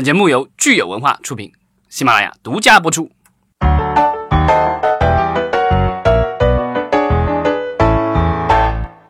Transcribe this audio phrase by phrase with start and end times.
[0.00, 1.52] 本节目由聚友文化出品，
[1.90, 3.10] 喜马拉雅独家播出。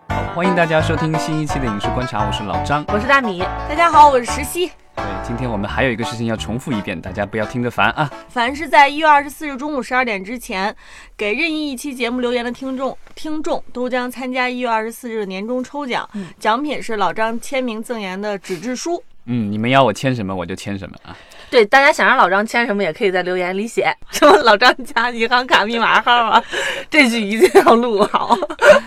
[0.08, 2.84] 好，欢迎大家收听新一期的影视观察，我是老张。
[2.88, 4.66] 我是大米，大家好，我是石溪。
[4.96, 8.10] 对，今天我们还有一个事情要重复一遍，大家不要听得烦啊。
[8.28, 10.74] 凡是在一月二十四日中午十二点之前
[11.16, 16.10] 给任意一期节目留言的听众，听众都将参加一月二十四日的年终抽奖，
[16.40, 19.00] 奖品是老张签名赠言的纸质书。
[19.26, 21.16] 嗯，你们要我签什么我就签什么啊。
[21.50, 26.42] 对，大家想让老张签什么，也可以在留言里写 什么老张家银行卡密码号啊，
[26.88, 28.36] 这句一定要录好。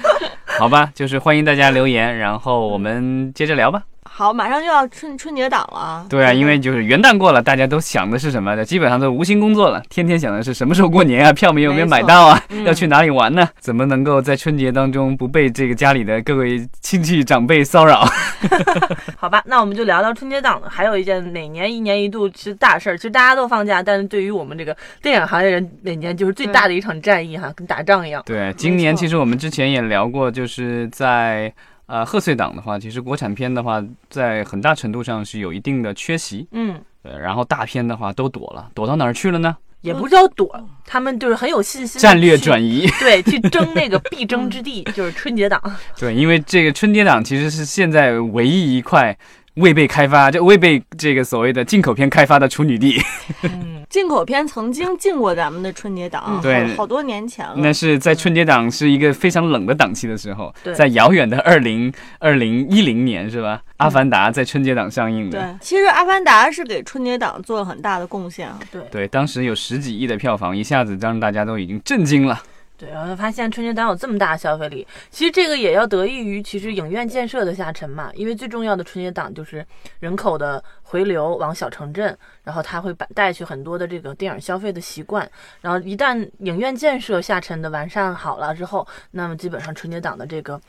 [0.59, 3.83] 好吧，就是欢迎大家留言，然后我们接着聊吧。
[4.15, 6.05] 好，马上就要春春节档了。
[6.07, 8.63] 对啊，因为就是元旦过了，大家都想的是什么的？
[8.63, 13.49] 基本上都无心工作了，天天想的是什么时候过年啊，票没有没有买到啊， 要去哪里玩呢？
[13.59, 18.07] 怎么能够在春节当中不被这个家里的各位亲戚长辈骚扰？
[19.17, 20.61] 好吧，那我们就聊聊春节档。
[20.69, 28.21] 还有一件每年一年一度其实大事儿，其实大家都放假，但是对于我们这个电影行业人，每年就是最大的一场战役哈，跟打仗一样。
[28.27, 31.51] 对，今年其实我们之前也聊过，就是在。
[31.93, 36.47] 呃，贺岁档的话，其实国产片的话，在很大程度上是有一定的缺席。
[36.51, 37.15] 嗯，对。
[37.15, 39.55] 然后大片的话都躲了，躲到哪儿去了呢？
[39.81, 40.49] 也不叫躲，
[40.87, 42.01] 他们就是很有信心。
[42.01, 42.87] 战略转移。
[42.99, 45.61] 对，去争那个必争之地， 就是春节档。
[45.95, 49.15] 对，因为这个春节档其实是现在唯一一块。
[49.55, 52.99] 未被开发，就未被这个所谓的进口片开发的处女地。
[53.43, 57.53] 嗯，进口片曾经进过咱们的春节档，对，好多年前了。
[57.57, 63.61] 那是在春节档是一个非常冷的档期的时候，对，在遥远的二零二零一零年，是吧？
[63.77, 65.39] 阿凡达在春节档上映的。
[65.39, 68.59] 对，其实阿凡达是给春节档做了很大的贡献啊。
[68.71, 72.41] 对，对，当时有十几亿的票房，一下子让大家都已经震惊了。
[72.75, 78.11] 对，然后发现春节档有这么大消费力，其实这个也要得益于其实影院建设的下沉嘛。
[78.15, 79.65] 因为最重要的春节档就是
[79.99, 85.29] 人口的回流往小城镇，然后它会把带去很多的这个电影消费的习惯。
[85.61, 90.59] 然后一旦影院建设下沉的完善好了之后，那么基本上春节档的这个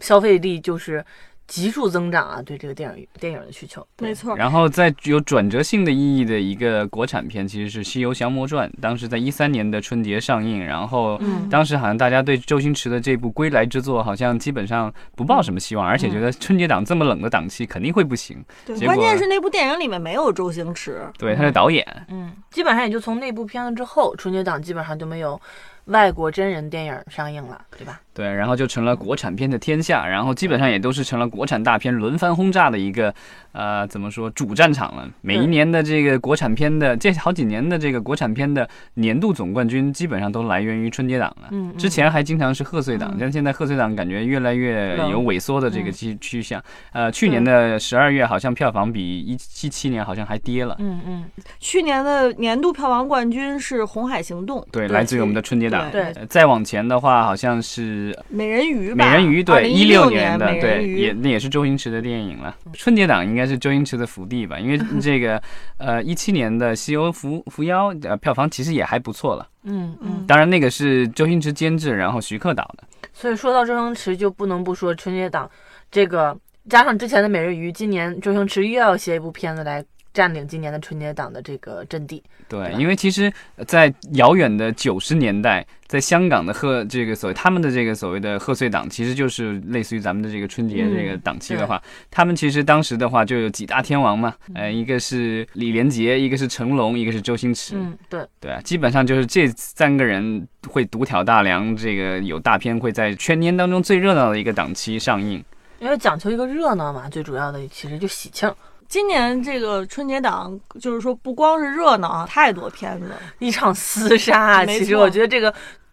[0.00, 1.04] 消费力就是。
[1.46, 2.42] 急速增长啊！
[2.42, 4.36] 对这个电影电影的需求，没错。
[4.36, 10.64] 然后在有转折性的意义的一个国产片，其实是《西游降魔传》，当时在一三年的春节上映。
[10.64, 18.42] 然后，当时好像大家对周星驰的这部归来之作，好像基本上不抱什么希望，而且觉得春节档这么冷的档期肯定会不行。
[18.64, 21.86] 对，关键是那部电影里面没有周星驰，对，他是导演。
[22.08, 25.40] 嗯，基本上也就从那部片子之后，春节档基本上就没有。
[25.88, 28.00] 外国真人电影上映了，对吧？
[28.14, 33.12] 对，然后就成了国产片的天下，然后基本上也都是成了国产大片轮番轰炸的一个，
[33.52, 35.08] 呃，怎么说主战场了？
[35.20, 41.48] 每一年的这个国产片的这好几年的这个国产片的年度总冠军，基本上都来源于春节档了。
[41.50, 46.62] 嗯，之前还经常是贺岁档，但现在贺岁档感觉越来越有萎缩的这个趋趋向。
[46.92, 50.76] 呃，去年的十二月好像票房比一七七年好像还跌了。
[50.78, 51.24] 嗯嗯，
[51.58, 55.90] 去年的年度票房冠军是《红海行动》，对，来自于我们的春节档。
[55.90, 58.92] 对，再往前的话，好像是《美人鱼》。
[58.94, 62.56] 美人鱼对，一六年的对，也那也是周星驰的电影了。
[62.72, 65.40] 春节档应该是周星驰的福地吧，因为 这个
[65.78, 69.48] 呃一七年的《西游伏伏妖》呃票房其实也还不错了。
[69.64, 72.84] 嗯嗯，当然那个是周星驰监制，然后徐克导的。
[73.12, 75.48] 所以说到周星驰，就不能不说春节档
[75.90, 76.36] 这个，
[76.68, 79.84] 加上之前的《美人鱼》，今年周星驰又要写一部片子来。
[80.14, 82.22] 占领今年的春节档的这个阵地。
[82.48, 83.30] 对，因为其实，
[83.66, 97.74] 在遥远的九十年代，在香港的贺这个所谓他们的这个所谓的贺岁档，其实就是类似于咱们的这个春节这个档期的话，他们其实当时的话就有几大天王嘛，呃，一个是李连杰，一个是成龙，一个是周星驰。
[97.76, 105.42] 嗯，对，对啊，基本上就是这三个人会独挑大梁，这个有大片会在全年当中最热闹的一个档期上映。
[105.80, 108.50] 因为讲求一个热闹嘛，最主要的其实就喜庆。
[108.94, 113.10] 今年这个春节档，就是说不光是热闹啊，太多片子，
[113.40, 114.40] 一场厮杀。
[114.40, 115.52] 啊其实我觉得这个，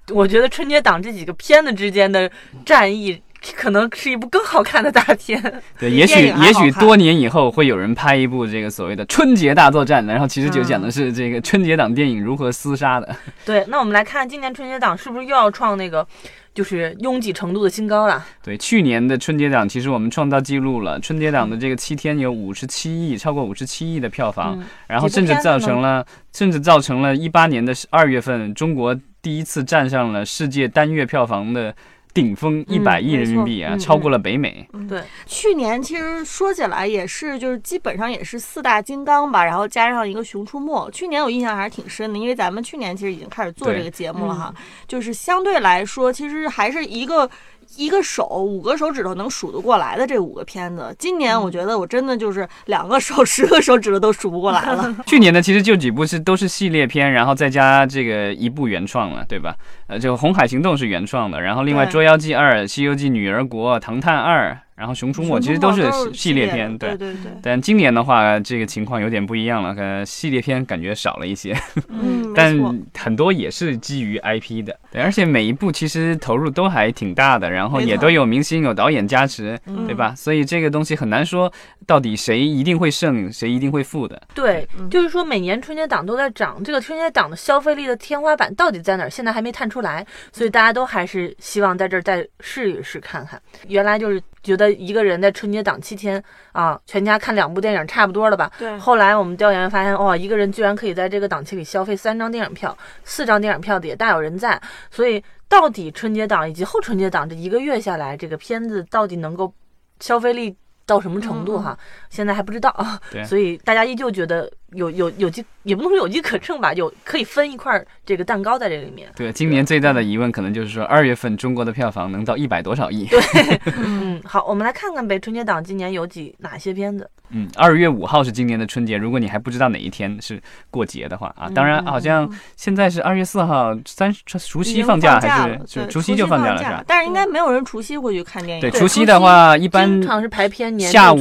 [0.09, 2.29] 我觉得春节档这几个片子之间的
[2.63, 3.19] 战役，
[3.55, 5.41] 可能是一部更好看的大片。
[5.79, 13.15] 对，也许也许多年以后会有人拍一部这个所谓的春节大作战，然后其实就讲的是这个春节档电影如何厮杀的。
[13.43, 16.05] 对，那我们来看今年春节档是不是又要创那个？
[16.53, 18.25] 就是拥挤程度的新高了。
[18.43, 31.75] 对，去年的春节档其实我们创造记录了，春节档的这个七天有五十七亿，超过五十七亿的票房，然后甚至造成了，甚至造成了一八年的二月份，中国第一次站上了世界单月票房的。
[32.13, 34.67] 顶峰一百亿人民币啊，超过了北美。
[34.87, 40.89] 对，去年其实说起来也是，就是基本上也是四大金刚吧，然后加上一个熊出没。
[40.91, 44.53] 去年我印象还是挺深的，因为咱们去年其实已经开始做这个节目了哈，
[44.87, 47.29] 就是相对来说，其实还是一个。
[47.77, 50.95] 一个手五个手指头能数得过来的这五个片子。
[50.99, 54.95] 今年我觉得我真的就是两个手十个手指头都数不过来了。
[55.07, 59.55] 去年的其实就几部是都是系列片，然后再加这个一部原创了，对吧？
[59.87, 64.51] 呃，就《红海行动》是原创的，然后另外《捉妖记二》《西游记女儿国》《唐探二》。
[64.81, 67.31] 然后《熊出没》其实都是系列片，对对对。
[67.43, 71.55] 但今年的话，这个情况有点不一样了，呃，系列片感觉少了一些。
[71.89, 72.57] 嗯，但
[72.97, 79.55] 很多也是基于 IP 的，对，而且每一部其实投入都还挺大的，然后也都有明星、有导演加持，
[79.85, 80.15] 对吧？
[80.15, 81.53] 所以这个东西很难说
[81.85, 84.19] 到底谁一定会胜，谁一定会负的。
[84.33, 89.09] 对，就是说每年春节档都在涨，这个春节档的消费力的天花板到底在哪儿？
[89.11, 93.39] 现在还没探出来，所以大家都还是希望在这儿再试一试看看。
[93.67, 94.71] 原来就是觉得。
[94.71, 98.51] 一个人在春节档七天啊，全家看两部电影差不多了吧？
[98.57, 98.77] 对。
[98.77, 104.59] 后来我们调研发现，哇，一个人居然可以在这个档期里消费三张电影票，四张电影票的也大有人在。
[104.89, 109.53] 所以，到底春节档以及后春节档这一个月下来，这个片子到底能够
[109.99, 110.55] 消费力？
[110.83, 111.77] 到什么程度哈？
[112.09, 119.09] 现在还不知道啊，所以大家依旧觉得有有有机，也不能说有机可乘吧，有可以分一块这个蛋糕在这里面。
[119.15, 123.05] 对，今年最大的疑问可能就是说，二月份中国的票房能到一百多少亿？
[123.05, 123.19] 对，
[123.77, 127.09] 嗯，好，我们来看看呗，春节档今年有几哪些片子？
[127.33, 128.97] 嗯，二月五号是今年的春节。
[128.97, 136.83] 如果你还不知道哪一天是过节的话啊，当然好像现在是二月四号，三除夕放假还是除夕就放假了是吧？
[136.85, 138.61] 但是应该没有人除夕会去看电影。
[138.61, 141.19] 对，除夕的话一般经常是排片，年下午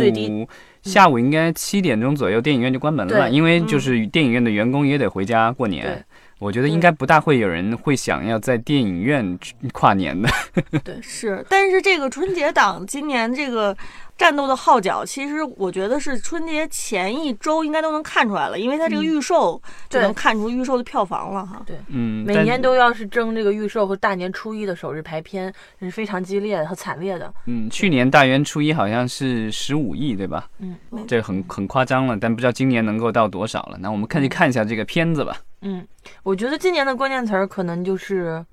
[0.82, 6.04] 下午应该七点钟左右电影院就关门了，因为就是电影院的员工也得回家过年。
[6.38, 9.38] 我觉得应该不大会有人会想要在电影院
[9.72, 10.28] 跨年的。
[10.82, 13.76] 对，是，但是这个春节档今年这个。
[14.20, 19.58] 战斗的号角，其实我觉得是春节前一周应该都能看出来了，因为它这个预售
[19.88, 21.62] 就能看出预售的票房了哈。
[21.64, 25.50] 对，嗯，每年都要是争这个预售和大年初一的首日排片，
[25.80, 27.32] 是非常激烈和惨烈的。
[27.46, 30.46] 嗯，去年大年初一好像是十五亿，对吧？
[30.58, 30.76] 嗯，
[31.08, 33.78] 这很很夸张了，但不知道今年能够到多少了。
[33.80, 35.34] 那我们看去看一下这个片子吧。
[35.62, 35.88] 嗯，
[36.24, 38.44] 我觉得今年的关键词儿可能就是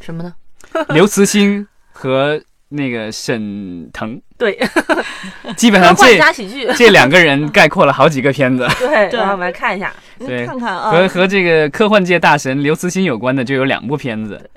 [0.00, 0.34] 什么呢？
[0.90, 2.42] 刘慈欣和。
[2.70, 4.58] 那个沈腾，对，
[5.56, 6.18] 基本上这
[6.74, 8.66] 这两个人概括了好几个片子。
[8.78, 14.50] 对，然后我们来看一下，对，看看啊，和和这个科幻界大神刘慈欣有关的就有两部片子，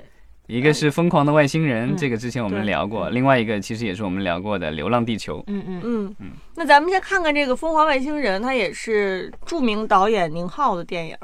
[0.50, 5.38] 一个是《疯狂的外星人》，这个之前我们聊过；另外一个其实也是我们聊过的《流浪地球》。
[5.46, 6.30] 嗯嗯嗯嗯。
[6.56, 11.16] 那咱们先看看这个《疯狂外星人》，它也是著名导演宁浩的电影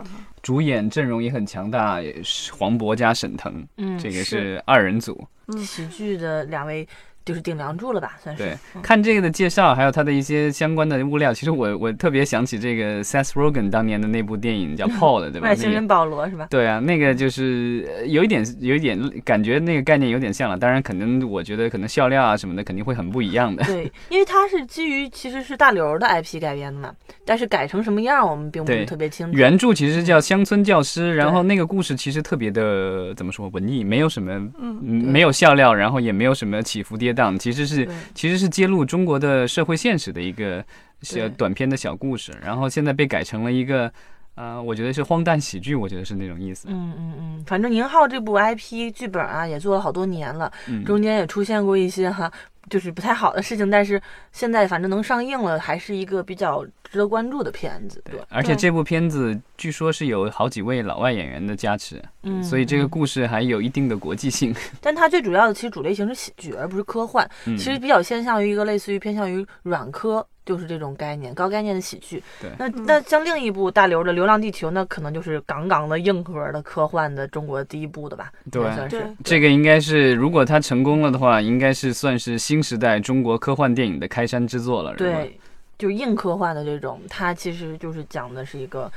[0.43, 5.27] 主演阵容也很强大，也是黄渤加沈腾，嗯，这个是二人组。
[5.59, 6.87] 喜剧的两位
[7.27, 8.43] 就是顶梁柱了吧，算是。
[8.43, 15.49] 对，看这个的介绍，还有他的一些相关的物料，其实我我特别想起这个 Seth Rogen 当年的那部电影叫 Paul，对吧？
[15.49, 16.47] 外星人保罗是吧？
[16.49, 20.57] 对啊，那个就是有一点有一点感觉，那个概念有点像了。
[20.57, 23.65] 当然，可能我觉得可能笑料啊什么的肯定会很不一样的。
[23.65, 26.93] 对， 因为它是基于其实是大刘的 IP 改编的嘛，
[27.25, 29.37] 但是改成什么样我们并不是特别清楚。
[29.37, 37.89] 原著其实叫乡村教师，然后那个故事其实特别的怎么说文艺，没有什么嗯没有笑料，然后也没有什么起伏跌宕，其实是。
[38.15, 40.65] 其实是揭露中国的社会现实的一个
[41.03, 43.93] 小短片的小故事，然后现在被改成了一个，
[44.37, 46.69] 呃，我觉得是荒诞喜剧，我觉得是那种意思。
[46.71, 50.51] 嗯嗯嗯，反正宁浩这部 IP 剧本啊，也做了好多年了，
[50.85, 52.31] 中间也出现过一些哈。
[52.69, 54.03] 就是不太好的事情，但是
[54.33, 58.03] 现在反正能上映了，还是一个比较值得关注的片子。
[58.05, 64.53] 对，而且这部片子据说是有好几位老外演员的加持，嗯，所以这个故事还有一定的国际性。
[64.81, 70.27] 但它最主要的其实主类型是喜剧，而不是科幻，其实比较偏向于一个类似于偏向于软科。
[70.47, 72.23] 就是这种概念，高概念的喜剧。
[72.41, 78.33] 对，那那像另一部大刘的《流浪地球》，那可能就是杠杠的硬核的科幻的中国第一部的吧？
[78.51, 84.95] 对，算是，这个应该是，如果它成功了的话，应该是算是新时代中国科幻电影的开山之作了。
[84.95, 85.39] 对，
[85.77, 88.91] 就硬科幻的这种，它其实就是讲的是一个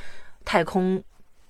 [0.46, 1.02] 太空。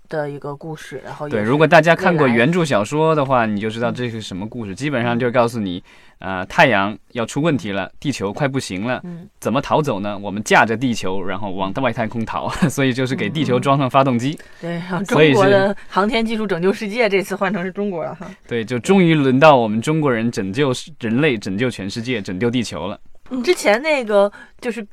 [0.10, 4.74] 的一个故事，然后对，如果大家看过原著小说的话，你就知道这是什么故事。
[4.74, 5.82] 基本上就是告诉你，
[6.18, 9.02] 呃，太阳要出问题了，地球快不行了，
[9.40, 10.18] 怎么逃走呢？
[10.18, 14.38] 我们驾着地球，然后往外太空逃， 所以就是给地球装上发动机。
[14.60, 18.30] 对， 中国的航天技术拯救世界，这次换成是中国了哈。
[18.48, 23.00] 对，就终于轮到我们中国人拯救人类、拯救全世界、拯救地球了。
[23.30, 24.86] 你之前那个就是。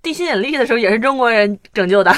[0.00, 2.14] 地心引力的时候也是中国人拯救的，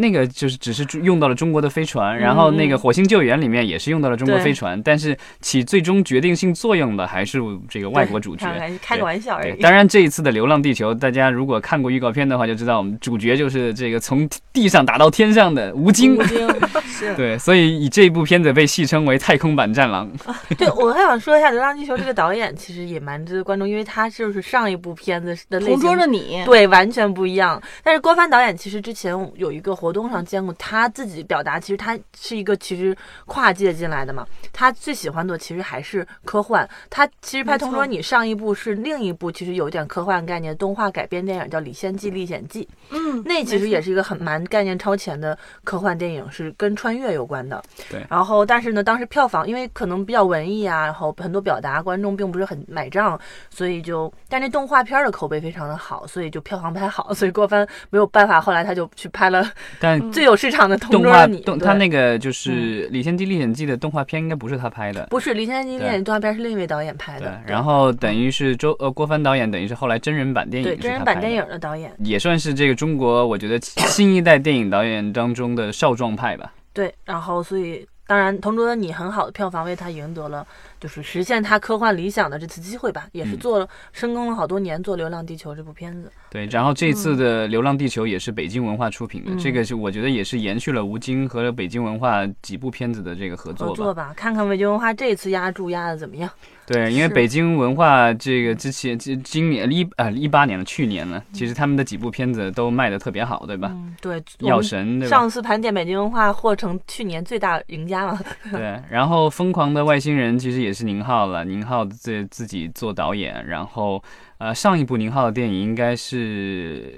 [0.00, 7.38] 那个就是只是用到了中国的飞船，然后那个火星救援里面也是用到了中国飞船，但是起最终决定性作用的还是
[7.68, 8.46] 这个外国主角。
[8.82, 9.60] 开个玩笑而已。
[9.60, 16.16] 当然这一次的《流浪地球》，大家如果看过预告片的话，就知道我们主角就是这个从地上打到天上的吴京。
[16.16, 16.48] 吴京
[16.86, 20.10] 是 对，所以以这部片子被戏称为太空版《战狼》。
[20.56, 27.60] 对，我还想说一下《流浪地球》这个导演，其实也蛮值得关注，因为他就是上一部片子的类型同桌的你，对，完全不一样。
[27.82, 36.68] 但是郭帆导演其实之前有一个活动上见过他自己表达，其实他是一个其实跨界进来的嘛，他最喜欢的其实还是科幻。
[36.88, 42.62] 他其实拍《同桌你》上一部是另一部，其实有点科幻概念动画改编电影，叫《李仙记历险记》。
[42.90, 47.62] 嗯，那其实也是一个很蛮概念超前的科幻电影，是跟穿越有关的。
[47.88, 48.04] 对。
[48.08, 53.18] 然后，但是呢，当时票房因为可能比较文艺啊，然后很多表达观众并不是很买账，
[53.50, 59.48] 所以就，但那动画片的口碑非常的好，所以就票房不太好，所以郭帆没有办法，后来他就去拍了
[59.78, 61.40] 但最有市场的《同桌的你》。
[61.44, 65.06] 动他那个就是《李仙记历险记》的动画片，应该不是他拍的。
[65.10, 71.92] 不是《李仙记》电影动画片是另一位导演拍对的，，然后等于是周呃郭帆导演，等于是后来真人版电影对真人版电影的导演。
[71.98, 76.52] 也算是这个中国我觉得新一代电影导演当中的少壮派吧。
[76.72, 80.46] 对，然后所以当然，《同桌的你》很好的票房为他赢得了
[80.80, 86.10] 就是实现他科幻理想的这次机会吧，也是嗯做了深耕了好多年做《流浪地球》这部片子。
[86.30, 93.70] 对，然后这次的《流浪地球》也是北京文化出品的，嗯这个是我觉得也是延续了吴京和北京文化几部片子的这个合作吧。
[93.70, 96.30] 合作吧，看看北京文化这次压注压的怎么样？
[96.66, 103.68] 对，因为北京文化这个之前今今年一呃一八年了，去年了，其实他们的几部片子都卖的特别好，对吧？
[103.72, 105.16] 嗯，对，药神对吧？
[105.16, 108.20] 上次盘点北京文化获成去年最大赢家嘛。
[108.52, 114.00] 对，然后《疯狂的外星人》其实也是宁浩了，宁浩自自己做导演，然后
[114.40, 116.92] 呃上一部宁浩的电影应该是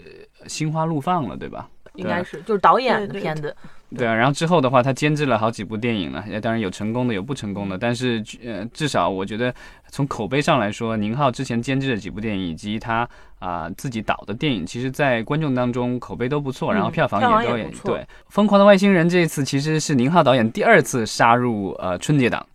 [0.49, 1.68] 《心花怒放》了，对吧？
[1.96, 3.20] 应该是就是导演的对对。
[3.20, 3.54] 片子，
[3.94, 9.54] 对啊，然后之后的话，他监制了好几部电影了，也当然有成功的，有不成功的，但是呃，至少我觉得
[9.90, 13.06] 从口碑上来说，宁浩之前监制的几部电影以及他
[13.38, 17.90] 啊、自己导的电影，其实在观众当中口碑都不错，然后嗯票房也都也也不错。
[17.94, 18.00] 对。
[18.28, 22.46] 《疯狂的外星人》这一次其实是宁浩导演第二次杀入呃春节档，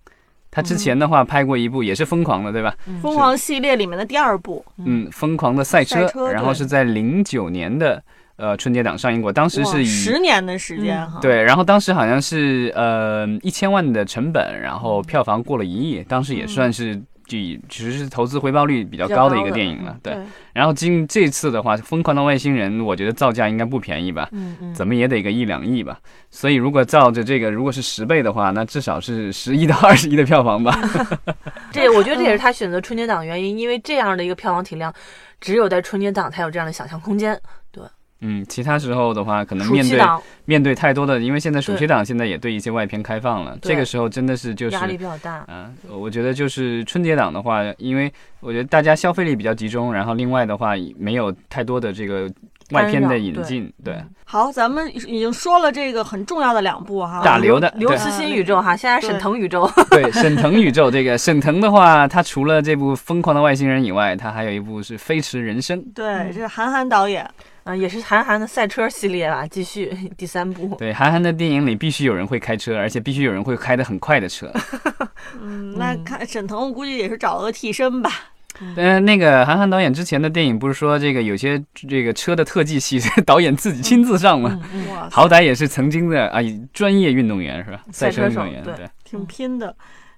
[0.50, 2.76] 他之前的话拍过一部也是疯狂的，对吧？
[2.88, 3.00] 嗯。
[3.00, 8.02] 疯狂系列里面的第二部，嗯，疯狂的赛车，赛车然后是在零九年的
[8.38, 11.12] 呃春节档上映过，当时是以十年的时间嗯。
[11.12, 11.20] 哈。
[11.22, 19.98] 对，然后当时好像是呃一千万的成本，然后票房过了一亿，当时也算是就以其实是投资回报率比较高的一个电影了。
[20.02, 20.18] 对，
[20.54, 24.30] 然后今这次的话，《疯狂的外星人》我觉得造价应该不便宜吧，
[24.74, 26.00] 怎么也得个一两亿吧。
[26.32, 30.80] 所以如果照着这个，如果是十倍的话，那至少是十亿到二十亿的票房吧。
[31.72, 34.94] 这我觉得这也是他选择春节档原因，因为这样的一个票房体量，
[35.42, 37.40] 只有在春节档才有这样的想象空间。
[38.22, 40.02] 嗯，其他时候的话，可能面对
[40.46, 45.46] 面对太多的，因为现在暑期档现在也对一些外片开放了，这个时候真的是就是压力比较大。
[45.48, 52.30] 嗯，我觉得就是春节档的话，因为我觉得大家消费力比较集中，然后另外的话没有太多的这个
[52.72, 59.70] 外片的引进，对嗯好，咱们已经说了这个很重要的两部哈，打刘的刘慈欣宇宙哈，现在沈腾宇宙。
[59.90, 65.80] 对，沈腾宇宙这个沈腾的话，他除了这部《疯狂的外星人》以外，他还有一部是《飞驰人生》。
[65.96, 70.76] 对，这是韩寒导演，嗯，也是韩寒的赛车系列吧，继续第三部。
[70.78, 74.52] 对，韩寒的电影里必须有人会开车，而且必须有人会开的很快的车。
[75.42, 78.12] 嗯，那看沈腾，我估计也是找了个替身吧。
[78.76, 84.60] 嗯，那个韩寒导演之前的电影不是说这个有些这个车的特技戏是 导演自己亲自上吗？
[84.74, 86.40] 嗯嗯，哇，好歹也是曾经的啊
[86.74, 87.82] 专业运动员是吧？
[87.92, 88.90] 赛赛车手车运动员，对对。
[89.04, 89.76] 挺拼的。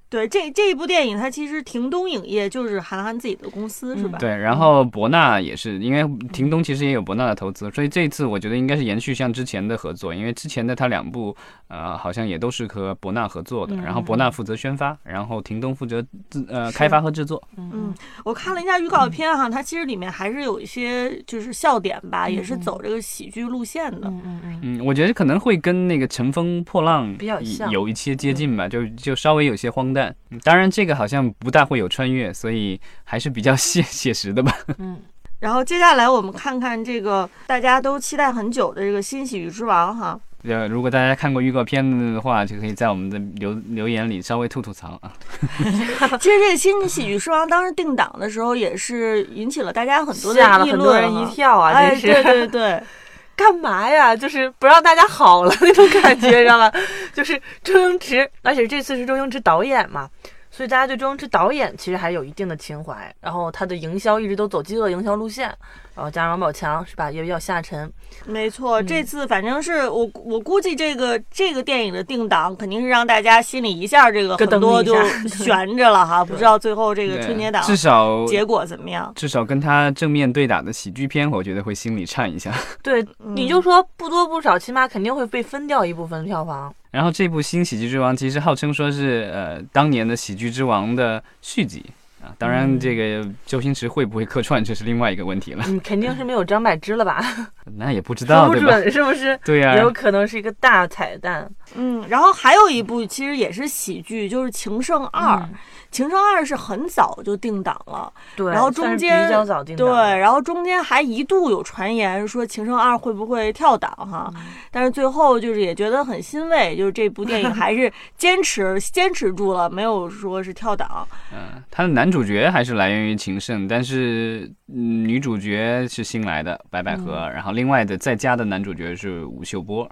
[0.10, 4.18] 对，这这一部电影，它其实庭东影业就是韩寒自己的公司，是吧？
[4.18, 11.36] 对，然后博纳也是，因为庭东其实也有博纳的投资，所以这一次我觉得应该是延续像之前的合作，因为之前的他两部
[11.68, 17.40] 呃好像也都是和博纳合作的，嗯然后博纳负责宣发，然后庭东负责制呃开发和制作。
[17.58, 17.94] 嗯，
[18.26, 24.08] 我看了一下预告片哈，它其实里面还是有一些就是笑点吧，也是走这个喜剧路线的。
[24.08, 29.99] 嗯嗯嗯，嗯，我觉得可能会跟那个《乘风破浪》比较像有一些接近吧，就就稍微有些荒诞。
[30.32, 34.52] 嗯当然，这个好像不大会有穿越，所以还是比较 写写实的吧。
[34.78, 35.00] 嗯，
[35.40, 40.20] 然后接下来我们看看这个大家都期待很久的这个《新喜剧之王》哈。
[40.44, 45.12] 呃，如果大家看过预告片的话，就可以在我们的留留言里稍微吐吐槽啊。
[45.60, 51.74] 其实这个《新喜剧之王》当时定档的时候，也是引起了大家很多的吓了议很多人论一跳啊！
[51.74, 52.82] 哎，对对对，
[53.40, 54.14] 干嘛呀？
[54.14, 56.70] 就是不让大家好了那种感觉，知道吧？
[57.16, 60.10] 就是周星驰，而且这次是周星驰导演嘛，
[60.52, 63.16] 所以大家对周星驰导演其实还有一定的情怀。
[63.22, 65.56] 然后他的营销一直都走饥饿营销路线，
[66.00, 67.92] 然后加上王宝强是吧，也比较下沉。
[68.26, 74.96] 没错，这次反正是我我估计这个这个电影的定档肯定是让大家心里一下这个很多就
[75.28, 79.12] 悬着了哈，不知道最后这个春节档至少结果怎么样。
[79.14, 82.54] 至少跟他正面对打的喜剧片，我觉得会心里颤一下。
[82.82, 86.74] 对，你就说不多不少，起码肯定会被分掉一部分票房。
[86.92, 91.84] 然后这部新喜剧之王其实号称说是呃当年的喜剧之王的续集。
[92.22, 95.64] 啊，当然，这个周星驰会不会客串，这是另外一个问题了。
[95.68, 97.24] 嗯，肯定是没有张柏芝了吧？
[97.78, 98.92] 那也不知道， 不准？
[98.92, 99.40] 是不是？
[99.46, 101.50] 对呀，也有可能是一个大彩蛋。
[101.76, 105.38] 嗯，然后还有一部其实也是喜剧，就是《情圣二》。
[105.92, 114.32] 《情圣二》是很早就定档了，对，然后中间比较早定档，对，然后中间还一度有传言说《情圣二》会不会跳档哈，
[114.72, 121.08] 但是最后就是也觉得很欣慰，就是这部电影还是坚持 坚持住了，没有说是跳档。
[121.34, 129.90] 嗯，他的男主角还是来源于情圣，但是女主角是新来的白百合，然后另外的在家的男主角是吴秀波，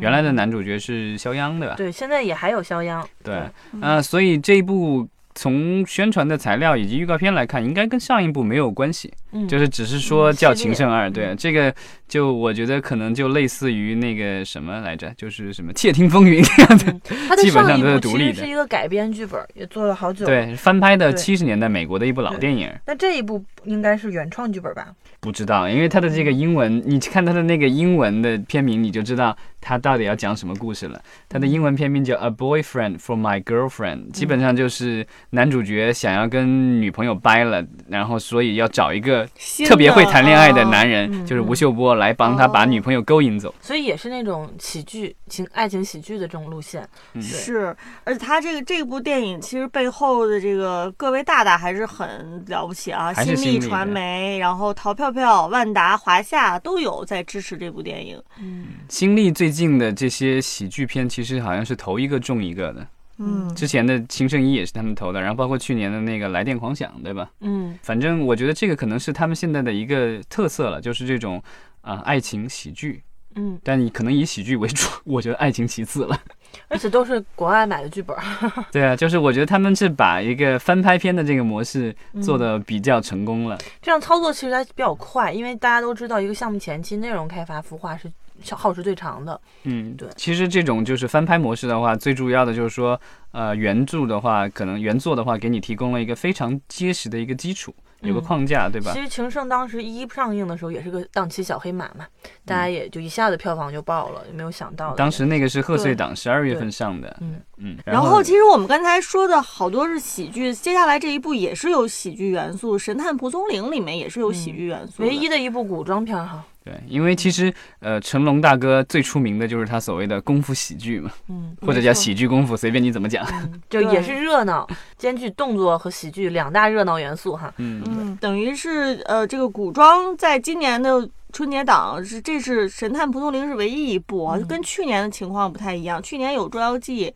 [0.00, 1.74] 原来的男主角是肖央，对吧？
[1.76, 3.06] 对，现在也还有肖央。
[3.22, 5.06] 对，嗯，所以这一部。
[5.34, 9.12] 从宣传的材料以及预告片来看，应该跟上一部没有关系，
[9.48, 11.08] 就是只是说叫《情圣二》。
[11.12, 11.74] 对，这个
[12.06, 18.44] 就我觉得可能就类似于那个什么来着，就是什么《窃听风云》这样的，基本上都是独立的。
[18.44, 20.24] 是一个改编剧本，也做了好久。
[20.24, 22.70] 对，翻拍的七十年代美国的一部老电影。
[22.86, 24.88] 那这一部应该是原创剧本吧？
[25.20, 31.00] 不知道，因为它的这个英文，你看它的那个英文的片名，你就知道它到底要讲什么故事了。
[31.28, 39.26] 它的英文片名叫《A Boyfriend for My Girlfriend》，基本上就是男主角想要跟女朋友掰了，然后所以要找一个
[39.66, 43.54] 特别会谈恋爱的男人，就是吴秀波来帮他把女朋友勾引走。
[43.60, 46.86] 所以也是那种喜剧、情爱情喜剧的这种路线。
[47.20, 55.14] 是，而且他这个这部电影其实背后的这个各位大大还是很了不起啊，新力传媒，然后淘票。
[55.14, 58.20] 票万达、华夏都有在支持这部电影。
[58.40, 62.84] 嗯，新力最近的这些喜剧片，其实好像是投一个中一个的。
[63.18, 67.30] 嗯，之前的《情圣一》也是他们投的，然后包括去年的那个《来电狂想》，对吧？
[67.42, 71.40] 嗯，反正我觉得这个可能是他们现在的一个特色了，就是这种
[71.82, 73.00] 啊爱情喜剧。
[73.36, 76.18] 嗯，但你可能以喜剧为主，我觉得爱情其次了。
[76.68, 78.16] 而且都是国外买的剧本。
[78.70, 83.58] 对啊，就是我觉得他们是把一个翻拍片的这个模式做的比较成功了。
[83.82, 88.08] 这样操作其实还比较快，因为大家都知道，一个项目前期内容开发孵化是
[88.54, 89.40] 耗时最长的。
[89.64, 90.08] 嗯，对。
[90.16, 93.00] 其实这种就是翻拍模式的话，最主要的就是说，
[93.32, 97.74] 呃，原著的话，可能原作的话，给你提供了一个非常结实的一个基础。
[98.04, 98.92] 有个框架，对吧？
[98.92, 102.06] 其实《情圣》当时一上映的时候也是个档期小黑马嘛，
[102.44, 104.94] 大家也就一下子票房就爆了，也没有想到。
[104.94, 107.16] 当时那个是贺岁档，十二月份上的。
[107.20, 107.76] 嗯嗯。
[107.84, 116.44] 然后，其实我们刚才说的好多是喜剧，接下来这一部也是有喜剧元素，《神探蒲松龄》里面也是有喜剧元素，唯一的一部古装片哈。
[116.64, 123.22] 对，因为其实呃，成龙大哥最出名的就是他所谓的功夫喜剧嘛，嗯，或者叫喜剧功夫，随便你怎么讲，
[123.68, 127.52] 就也是热闹，兼具动作和喜剧两大热闹元素哈。
[127.58, 137.10] 嗯嗯，等于是呃，这个古装在今年的春节档是，这是《神探蒲松龄》是唯一一部啊，跟去年的情况不太一样，去年有《捉妖记》，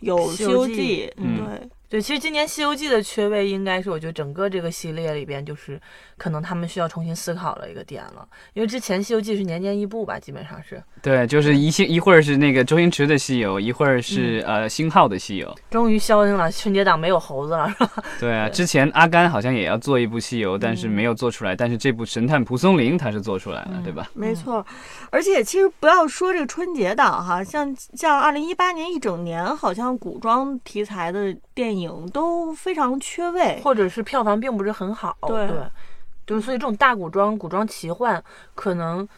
[0.00, 1.68] 有《西游记》，对。
[1.90, 5.80] 对，其实今年《西游记》的缺位，应该是我觉得整个这个系列里边，就是
[6.18, 8.28] 可能他们需要重新思考的一个点了。
[8.52, 10.82] 因为之前《西游记》是年年一部吧，基本上是。
[11.00, 15.50] 对，就是一些一会儿是那个周星驰的西游，一会儿是呃星浩的西游。
[15.70, 18.04] 终于消停了，春节档没有猴子了，是吧？
[18.20, 21.56] 对啊，之前阿甘好像也要做一部西游，但是没有做出来。
[21.56, 24.06] 但是这部《神探蒲松龄》他是做出来了，对吧？
[24.12, 24.62] 没错。
[25.10, 31.77] 而且其实不要说这个春节档哈，像像二零一八年一整年，好像古装题材的电影。
[31.78, 35.16] 影都非常缺位，或者是票房并不是很好。
[35.26, 35.56] 对，对
[36.26, 38.22] 就是所以这种大古装、古装奇幻，
[38.54, 39.08] 可能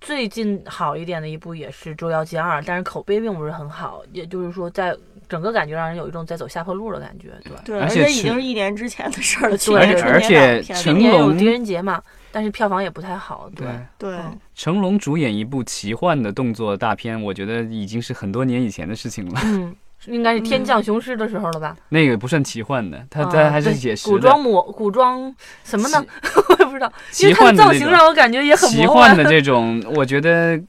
[0.00, 4.02] 最近好一点的一部也是《捉妖记二》，但是口碑并不是很好。
[4.12, 4.96] 也就是说，在
[5.28, 7.30] 整个感觉让人有一种在走下坡路的感觉。
[7.44, 9.56] 对，对，而且已经是一年之前的事儿了。
[9.56, 12.02] 对，而且成龙有狄仁杰嘛，
[12.32, 13.48] 但是票房也不太好。
[13.54, 14.18] 对对，
[14.54, 19.40] 成龙主演一部奇幻的动作大片，我觉得已经是很多年以前的事情了。
[19.44, 19.74] 嗯。
[20.06, 21.76] 应该是天降雄狮的时候了吧？
[21.88, 26.04] 那个不算奇幻的，他他还是写实古装魔古装什么呢？
[26.48, 26.90] 我也不知道。
[27.20, 30.60] 因为他的造型让我感觉也很奇幻的 这种，我觉得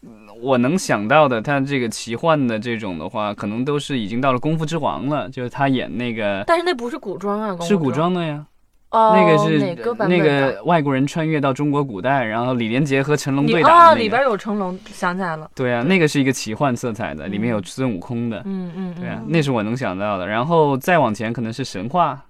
[0.42, 6.44] 我能想到的，他这个奇幻的这种的话，可能都是已经到了功夫之王了，就是他演那个。
[6.46, 8.46] 但是那不是古装啊，是古装的呀。
[8.92, 15.50] 哦，那个是那个外国人穿越到中国古代，然后李连杰和成龙对打里边有成龙，想起来了。
[15.54, 18.42] 对啊，那个是一个奇幻色彩的，里面有孙悟空的。
[18.46, 18.96] 嗯嗯。
[18.96, 20.26] 对啊，那是我能想到的。
[20.28, 22.26] 然后再往前可能是神话。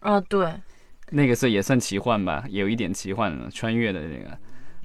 [0.00, 0.52] 啊，对。
[1.10, 4.36] 那个是也算奇幻吧，有一点奇幻的穿越的这个。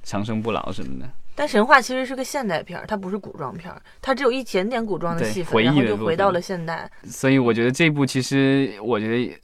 [0.03, 1.09] 长生不老什么的。
[1.33, 6.87] 但神话其实是个现代片儿，它不是古装片儿，它只有一点点古装的戏份，然后就回到了现代。
[7.05, 9.35] 所以我觉得这部其实，我觉得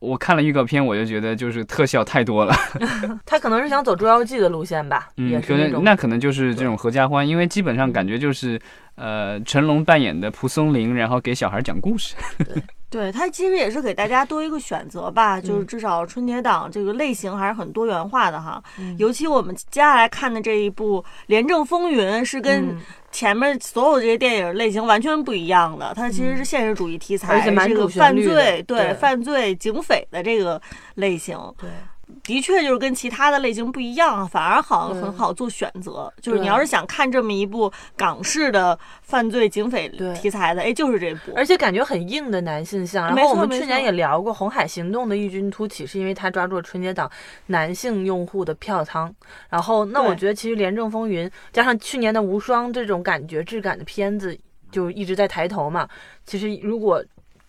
[0.00, 2.54] 我看了预告片，我就觉得就是特效太多了。
[3.24, 5.72] 他可能是想走《捉妖记》的路线吧，也嗯，那种。
[5.72, 8.58] 能那可能就是这种合家欢，因为基本上感觉就是，
[8.94, 12.14] 呃，成龙扮演的蒲松龄，然后给小孩讲故事。
[12.38, 12.62] 对，
[13.12, 18.62] 它其实也是给大家多一个选择吧，就是嗯至少春节档这个类型还是很多元化的哈。
[18.78, 22.80] 嗯尤其我们接下来看的这一部《廉政风云》是跟嗯
[23.12, 30.60] 前面所有这些电影类型完全不一样的，它其实是现实主义题材，而且蛮这个犯罪对犯罪警匪的这个
[30.94, 31.68] 类型，对，
[32.24, 36.12] 的确就是跟其他的类型不一样，反而好像很好做选择。
[36.20, 41.32] 就是你要是想看这么一部港式的犯罪警匪题材的，哎，就是这部。
[41.34, 43.06] 而且感觉很硬的男性向。
[43.06, 47.10] 然后我们去年也聊过《红海行动》的异军突起，是因为它抓住了春节档
[47.46, 49.12] 男性用户的票仓。
[49.48, 54.38] 然后，那我觉得其实《廉政风云》加上去年的《无双》这种感觉质感的片子，
[54.70, 55.88] 就一直在抬头嘛。
[56.24, 57.04] 其实如果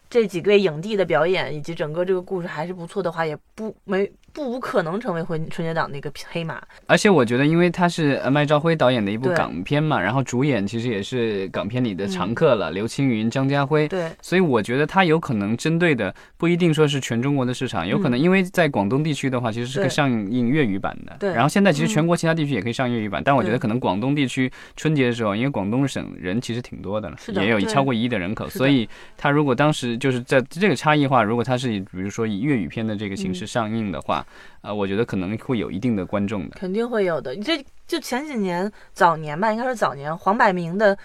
[0.10, 6.62] 这几位影帝的表演以及整个这个故事还是不错的话，也不没不无可能成为春春节档的一个黑马。
[6.86, 13.88] 而且我觉得，因为他是呃麦兆辉导演的一部港片嘛，然后主演其实也是港片里的常客了，刘青云、张家辉。
[13.88, 21.16] 对，所以我觉得他有可能针对的不一定说是全中国的市场，有可能因为在广东地区的话，其实是可以上映粤语版的。
[21.20, 21.34] 对。
[21.34, 33.48] 然后现在其实嗯全国其他地区也可以上粤语版，但我觉得可能广东地区春节的时候，因为广东省人其实挺多的了，也有超过一亿的人口，所以他如果当时就是在这个差异化，如果他是以比如说以粤语片的这个形式嗯。
[33.52, 34.21] 上映的话，
[34.62, 36.56] 呃，我觉得可能会有一定的观众的。
[36.60, 37.36] 肯定会有的。
[37.38, 40.96] 这就前几年早年吧，应该是早年，黄百鸣的《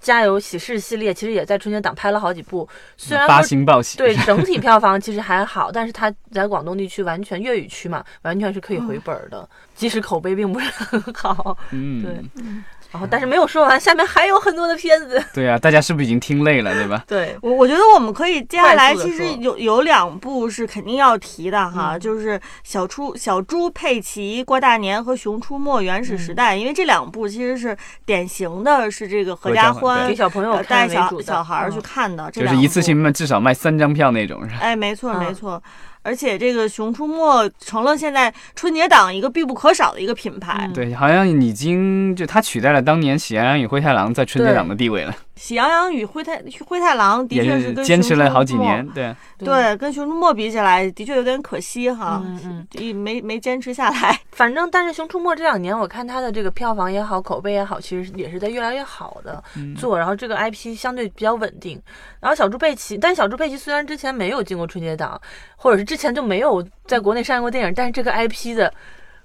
[0.00, 2.68] 加油喜事》系列，其实也在春节档拍了好几部。
[2.96, 11.56] 虽然八说星报喜，对整体票房其实还好，但是它在广东地区完全粤语区嘛，完全是可以回本儿的，即使口碑并不是很好。
[11.70, 12.44] 嗯，对
[12.92, 15.22] 然后，但是没有说完，下面还有很多的片子。
[15.32, 17.02] 对啊，大家是不是已经听累了，对吧？
[17.08, 22.00] 对， 我我觉得我们可以接下来，其实有有两部是肯定要提的哈，嗯。
[22.00, 34.58] 就是小猪小猪佩奇过大年和熊出没原始时代，因为这两部其实是典型的是这个合合家欢给小朋友呃带小小孩儿去嗯看的，这就是一次性卖至少卖三张票那种，是吧？
[34.60, 35.34] 哎，没错没嗯。
[35.34, 35.62] 错，
[36.02, 40.64] 而且这个《熊出没》成了现在春节档一个必不可少的一个品牌。
[40.66, 48.86] 嗯对，好像已经就它取代了当年《喜羊羊与灰太狼》在春节档的地位了，喜羊羊与灰太灰太狼的也确跟是坚持了好几年。
[48.88, 54.18] 对，对，跟《熊出没》比起来，的确有点可惜哈，嗯嗯，一没没坚持下来。
[54.32, 59.98] 反正但是《熊出没》这两年，我看它的这个票房也好，口碑也好，其实也是在越来越好的嗯做。
[59.98, 61.80] 然后这个 IP 相对比较稳定。
[62.22, 65.20] 然后小猪佩奇，但小猪佩奇虽然之前没有进过春节档，
[65.56, 68.72] 或者是之前就没有在国内上映过电影，但是这个 IP 的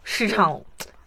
[0.04, 0.60] 市场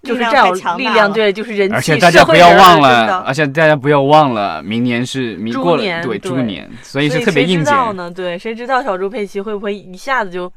[0.04, 1.74] 就是这样力量对，就是人气。
[1.74, 7.56] 而且大家不要忘了，而且大家不要忘了，明年是明猪过了年对对猪年，所以是特别应景。
[7.58, 8.08] 谁知道呢？
[8.08, 10.50] 对，谁知道小猪佩奇会不会一下子就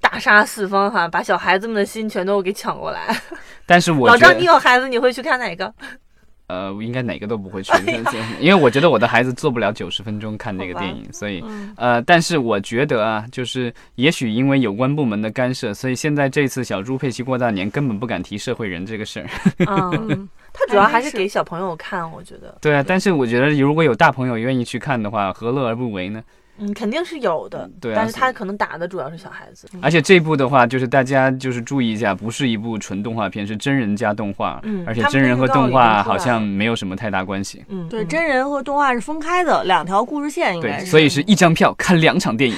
[0.00, 3.14] 大杀四方哈，把小孩子们的心全都给抢过来？
[3.66, 5.70] 但是我老张，你有孩子，你会去看哪个？
[6.48, 7.72] 呃，应该哪个都不会去，
[8.40, 19.26] 因为我觉得我的孩子做不了九十分钟看这个电影，所以嗯，呃，但是我觉得啊，就是也许因为有关部门的干涉，所以现在这次小猪佩奇过大年根本不敢提社会人这个事儿。
[19.66, 22.56] 嗯， 嗯，他主要还是是给小朋友看，我觉得。
[22.60, 26.22] 对啊，但是我觉得如果有大朋友愿意去看的话，何乐而不为呢？
[26.58, 29.68] 嗯，肯定是有的，对啊但是他可能打的主要是小孩子。
[29.80, 37.64] 而且这部的话，就是大家就是注意一下，不是一部纯动画片，是真人加动画，嗯而且真人和动画好像没有什么太大关系。
[37.68, 40.90] 嗯，对，嗯真人和动画是分开的两条故事线，应该对，是。
[40.90, 42.56] 所以是一张票看两场电影。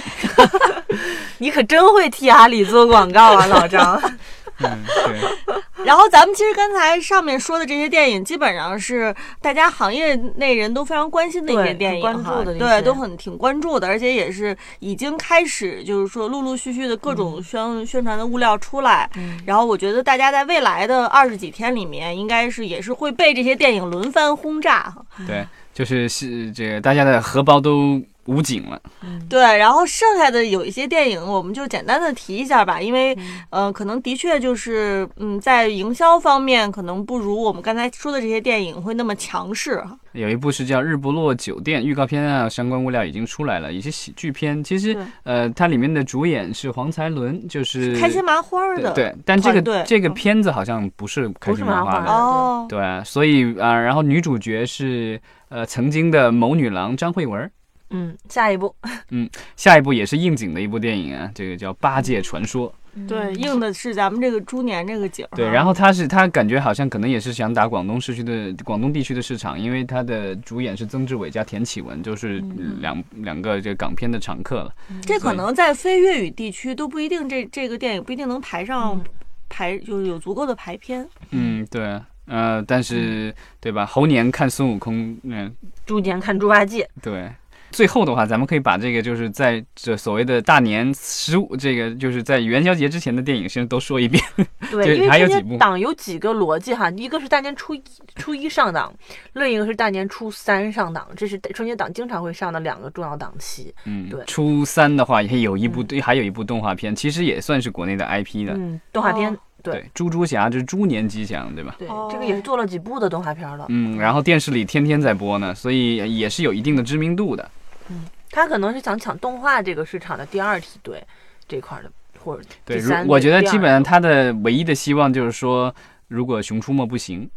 [1.39, 4.01] 你可真会替阿里做广告啊，老张。
[4.63, 19.11] 嗯，对，然后咱们其实刚才上面说的这些电影，基本上是大家行业内人都非常关心的一些电影哈，对，都很挺关注的，而且也是已经开始就是说陆陆续续的各种宣、宣传的物料出来。
[19.17, 25.05] 嗯然后我觉得大家在未来的二十几天里面，应该是也是会被这些电影轮番轰炸哈。
[25.27, 28.81] 对，就是是这个大家的荷包都捂紧了。
[29.03, 39.97] 嗯，对，然后剩下的有一些电影，我们就简单的提一下吧，因为嗯呃，可能的确就是嗯，在营销方面可能不如我们刚才说的这些电影会那么强势哈。
[40.13, 44.63] 有一部是叫《日不落酒店》，预告片啊，相关物料已经出来了，一些喜剧片。
[44.63, 52.11] 其实，呃，它里面的主演是黄才伦，就是开心麻花的对对，但这个这个嗯片子好像不是开心麻花的。
[52.11, 57.49] 哦，对啊，所以啊、然后女主角是呃曾经的某女郎张慧文儿，
[57.91, 58.75] 嗯，下一步，
[59.57, 62.69] 下一部也是应景的一部电影啊，这个叫《八戒传说》。
[63.07, 65.25] 对，应的是咱们这个猪年这个景。
[65.37, 72.43] 对，然后他是他感觉好像可能也是想打广东市区的广东地区的市场，因为他的主演是曾志伟加田启文，就是
[72.81, 74.75] 两两个这港片的常客了。
[75.03, 79.01] 这可能在非粤语地区都不一定，这这个电影不一定能排上
[79.49, 81.09] 排，就是有足够的排片。
[81.31, 83.87] 嗯，对，呃，但是对吧？
[83.87, 85.55] 猴年看孙悟空，嗯，
[85.87, 87.31] 猪年看猪八戒，对。
[87.71, 94.23] 最后的话，咱们可以把这个就是在这所谓的大年十五，这个就是在元宵节之前的电影先都说一遍。
[94.71, 97.83] 对， 因为这些档有几个逻辑哈，一个是大年初一
[98.17, 98.93] 初一上档，
[99.35, 103.75] 另一个是大年初三上档，这是春节档经常会上的两个重要档期。
[103.85, 104.23] 嗯，对。
[104.27, 108.55] 初三的话也有一部，对，还有一部动画片，其实也算是国内的 IP 的。
[108.55, 109.37] 嗯，动画片。
[109.63, 111.77] 对，猪猪侠这是猪年吉祥，对吧？
[111.79, 113.67] 对，这个也是做了几部的动画片了。
[113.69, 117.47] 嗯，然后电视里天天在播呢，所以也是有一定的知名度的。
[117.91, 121.03] 嗯，他可能是想抢动画这个市场的第二梯队
[121.47, 121.91] 这块的，
[122.25, 125.75] 或者对，我觉得基本上他的唯一的希望就是说，
[126.09, 127.29] 如果《熊出没》不行，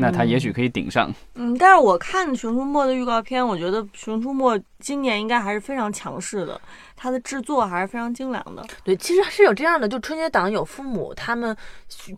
[0.00, 1.12] 那他也许可以顶上。
[1.34, 6.60] 嗯，但是我看《熊出没》的预告片，我觉得《熊出没》今年应该还是非常强势的，
[6.96, 8.64] 它的制作还是非常精良的。
[8.82, 11.56] 对，其实是有这样的，就春节档有父母他们，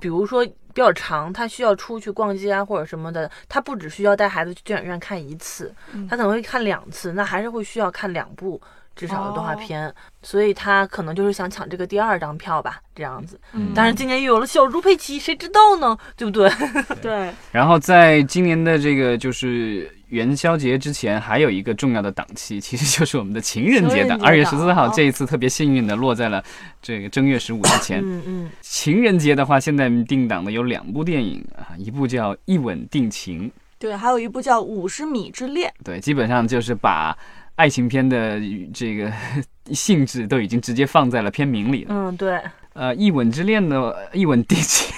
[0.01, 0.47] 比如说。
[0.75, 5.71] 比较长，他需要出去逛街啊或者什么的，他不只需要带孩子去电影院看一次，
[6.09, 8.59] 他可能会看两次，那还是会需要看两部
[8.95, 13.41] 至少的动画片，所以他可能就是想抢这个第二张票吧，这样子。
[13.53, 15.97] 嗯但是今年又有了小猪佩奇，谁知道呢？
[16.17, 16.51] 对不对？
[17.01, 17.33] 对。
[17.51, 19.91] 然后在今年的这个就是。
[20.13, 24.87] 元宵节之前还有一个重要的档期，其实就是我们的情人节档，二月十四号。
[24.91, 26.45] 这一次特别幸运的落在了
[26.83, 28.03] 这个正月十五之前。
[28.05, 28.51] 嗯嗯。
[28.61, 35.73] 情人节的话，现在定档的有两部电影啊，一部叫《一吻定情》，对，还有一部叫《五十米之恋》。
[35.83, 37.17] 对，基本上就是把
[37.63, 38.41] 爱情片的
[38.75, 39.13] 这个
[39.73, 41.95] 性质都已经直接放在了片名里了。
[41.95, 42.41] 嗯，对。
[42.73, 43.79] 呃，《一吻之恋》的
[44.13, 44.93] 《一吻定情》。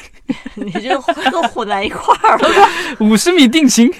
[0.56, 0.88] 你这
[1.30, 2.48] 都混在一块儿了。
[3.04, 3.92] 五十米定情，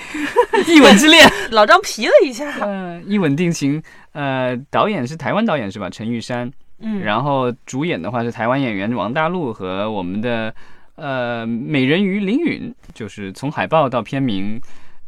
[0.67, 2.51] 一吻之恋，老张皮了一下。
[2.63, 3.83] 嗯，一吻定情。
[4.13, 5.91] 呃，导演是台湾导演是吧？
[5.91, 6.51] 陈玉珊。
[6.79, 7.01] 嗯。
[7.01, 10.55] 然后主演的话是台湾演员王大陆和我们的
[10.95, 14.59] 呃美人鱼林允，就是从海报到片名。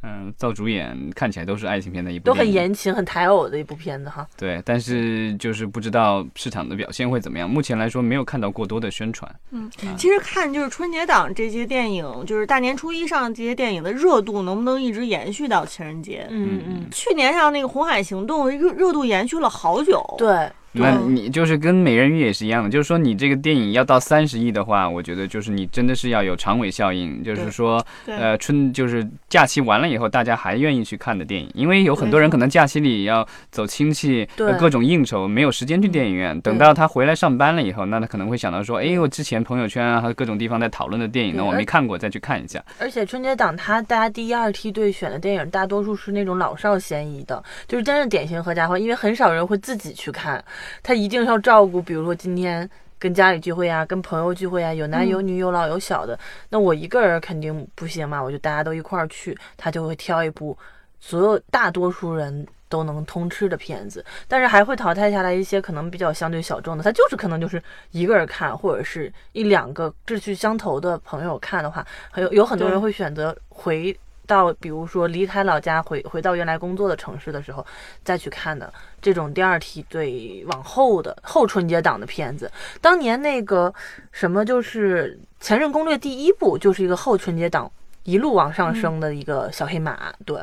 [0.02, 4.26] 嗯，造主演看起来都是爱情片的一部，都很言情、很台偶的一部片子哈。
[4.36, 7.48] 对，但是就是不知道市场的表现会怎么样。
[7.48, 9.34] 目前来说，没有看到过多的宣传。
[9.50, 16.26] 嗯，其实看就是春节档这些电影，就是大年初一上这些电影的热度能不能一直延续到情人节？
[16.30, 16.86] 嗯嗯。
[16.92, 20.04] 去年上那个《红海行动》热热度延续了好久。
[20.18, 20.48] 对。
[20.76, 36.38] 那你就是跟美人鱼也是一样的，就是说你这个电影要到三十亿的话，我觉得就是你真的是要有长尾效应，就是说，呃，春就是假期完了以后，大家还愿意去看的电影，因为有很多人可能假期里要走亲戚，各种应酬，没有时间去电影院。
[36.40, 42.62] 等到他回来上班了以后，那他可能会想到说，哎，我之前朋友圈啊和各种地方在讨论的电影呢，我没看过，再去看一下。
[42.78, 50.42] 而且春节档他大家第一二梯队选的电影，大多数是那种老少咸宜的，就是真的典型合家欢，因为很少人会自己去看，
[50.82, 51.36] 他一定要。
[51.46, 60.56] 照顾，比如说今天跟家里聚会啊，跟朋友聚会啊，有男有女有老有小的，那我一个人肯定不行嘛，我就大家都一块儿去，他就会挑一部
[60.98, 73.96] 所有大多数人都能通吃的片子，但是还会淘汰下来一些可能比较相对小众的，他就是可能就是一个人看，或者是一两个志趣相投的朋友看的话，还有有很多人会选择回。
[74.26, 77.64] 到比如说离开老家回回到原来工作的城市的时候，
[78.04, 83.72] 再去看的这种第二梯队往后的后春节档的片子，当年那个
[84.12, 87.70] 什么就是《前任攻略》第一部就是一个后春节档
[88.04, 90.40] 一路往上升的一个小黑马，对，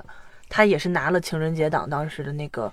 [0.49, 2.71] 他也是拿了情人节档当时的那个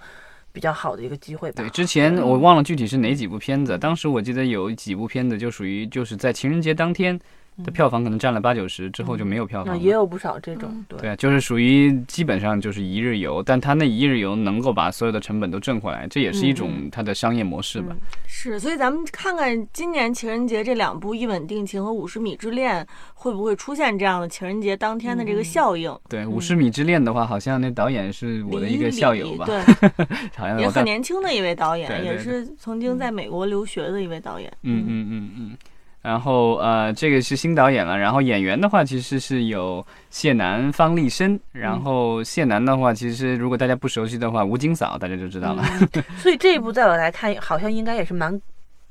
[0.52, 1.62] 比较好的一个机会吧。
[1.62, 7.18] 对，之前我忘了具体是哪几部片子，当时我记得有几部片子就属于就是在情人节当天。
[7.64, 9.80] 的票房可能占了八九十，之后就没有票房了。
[9.80, 17.96] 也有不少这种，对啊，就是属于基本上就是一日游，但他那一日游能够把所有的成本都挣回来，这也是一种它的商业模式吧。
[18.26, 25.94] 是，所以咱们看看今年情人节这两部《一吻定情》和《五十米之恋》会不会出现这样的情人节当天的这个效应？
[26.08, 29.46] 对，《五十米之恋》的话，好像那导演是我的一个校友吧？
[29.46, 29.60] 对，
[30.36, 34.50] 好像也很年轻的一位导演，也是曾经在美国留学的一位导演。
[34.62, 35.56] 嗯嗯嗯嗯。
[36.02, 37.98] 然后呃，这个是新导演了。
[37.98, 41.38] 然后演员的话，其实是有谢楠、方力申。
[41.52, 45.62] 然后谢楠的话，其实如果大家不熟悉的话，吴京嫂大家就知道了。
[46.16, 48.40] 所以这一部在我来看，好像应该也是蛮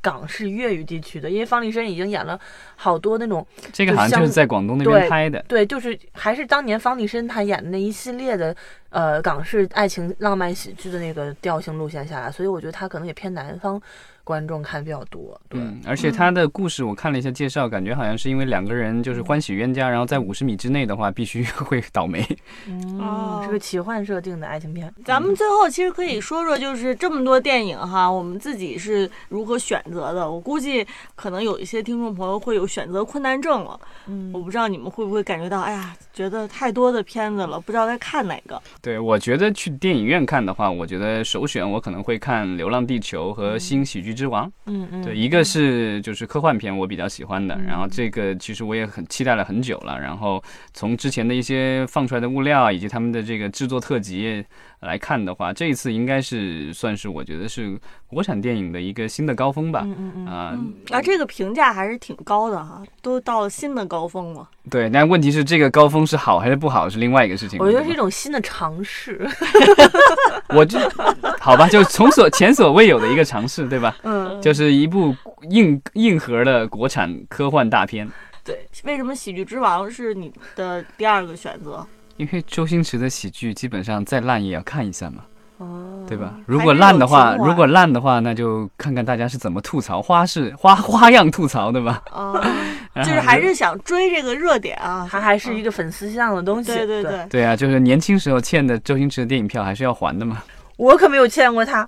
[0.02, 2.40] 港式粤语地区的，因为方力申已经演了
[2.76, 3.46] 好多那种。
[3.74, 5.44] 这个好像就是在广东那边拍的。
[5.48, 8.56] 对，就是还是当年方力申他演的那一系列的
[8.92, 13.82] 呃港式爱情浪漫喜剧的那个调性路线下来，所以我觉得他可能也偏南方。
[14.30, 15.42] 观众看比较多。
[15.50, 22.24] 对，而且他的故事我看了一下介绍，感觉好像是因为两个人就是欢喜冤家，然后在五十米之内的话必须会倒霉。
[23.00, 24.94] 哦，是个奇幻设定的爱情片。
[25.04, 30.30] 咱们最后其实可以说说，就是这么多电影哈，我们自己是如何选择的？
[30.30, 33.80] 我估计可能有一些听众朋友会有选择困难症了。
[34.06, 38.62] 嗯，我不知道你们会不会感觉到，哎呀，觉得太多的片子了，不知道该看哪个。
[38.80, 44.48] 对，我觉得去电影院看的话，我觉得首选我可能会看《流浪地球》和《新喜剧之王》。
[44.66, 45.02] 嗯嗯。
[45.02, 47.58] 对，一个是就是科幻片，我比较喜欢的。
[47.68, 50.00] 然后这个其实我也很期待了很久了。
[50.00, 54.46] 然后从之前的一些放出来的物料以及他们的这个制作特辑
[54.82, 59.82] 来看的话，这一次应该是算是我觉得是国产电影的一个新的高峰吧。
[59.84, 60.28] 嗯嗯嗯。
[60.28, 60.58] 啊
[60.92, 64.48] 啊，这个评价还是挺高的哈，都到了新的高峰了。
[64.70, 67.60] 对，但问题是这个高峰是好还是不好是另外一个事情。
[67.60, 69.28] 我觉得是一种新的尝试。
[70.56, 70.80] 我就
[71.40, 73.96] 好吧，就从所前所未有的一个尝试，对吧？
[74.04, 75.16] 嗯，就是一部
[75.50, 78.10] 硬硬核的国产科幻大片。
[78.44, 81.86] 对，为什么《喜剧之王》是你的第二个选择？
[82.20, 85.24] 因为周星驰的喜剧基本上再烂也要看一下嘛。
[85.58, 86.34] 哦，对吧？
[86.46, 92.04] 如果烂的话，如果烂的话，那就看看大家是怎么吐槽，花式 花花样吐槽，对吧？
[92.12, 92.42] 哦，
[92.98, 96.74] 就是还是想追这个热点啊，它 还是一个粉丝向的东西。
[96.74, 100.44] 对对对，对啊，就是年轻时候欠的周星驰的电影票还是要还的嘛。
[100.76, 101.88] 我可没有欠过他，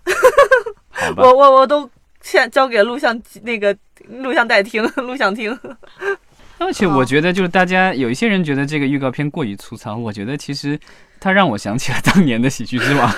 [1.17, 1.89] 我我我都
[2.22, 3.76] 欠交给录像那个
[4.08, 5.58] 录像带听、录像厅。
[6.65, 10.80] 而且我觉得，就是大家有一些人觉得这个预告片过于粗糙，我觉得其实
[11.19, 13.10] 它让我想起了当年的《喜剧之王》。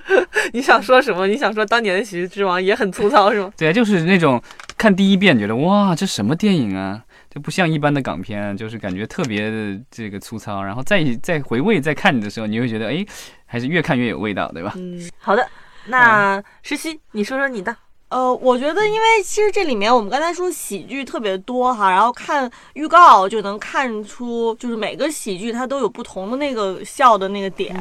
[0.52, 1.26] 你想说什么？
[1.26, 3.52] 你想说当年的《喜剧之王》也很粗糙是吗？
[3.56, 4.42] 对啊，就是那种
[4.76, 10.62] 看第一遍觉得哇，这什么电影啊，就不像一般的港片，就是感觉特别的这个粗糙。
[10.62, 13.04] 然后再再回味再看你的时候，你会觉得哎，
[13.44, 14.72] 还是越看越有味道，对吧？
[14.76, 15.46] 嗯，好的，
[15.86, 17.76] 那石溪，你说说你的。
[18.08, 27.76] 呃，我觉得，因为其实这里面我们刚才说喜剧特别多哈，然后看预告就能看出，就是每个喜剧它都有不同的那个笑的那个点，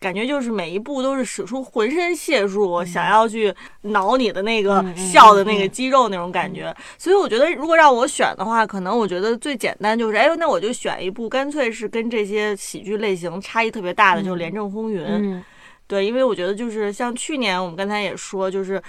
[0.00, 6.74] 感觉就是每一部都是使出浑身解数，想要去挠你的那个笑的那个肌肉那种感觉。
[6.98, 15.00] 所以我觉得，如果让我选的话，可能我觉得最简单就是，哎，那我就选一部干脆是跟这些喜剧类型差异特别大的，就是《廉政风云》。
[15.86, 18.82] 对，因为我觉得就是像去年我们刚才也说，就是。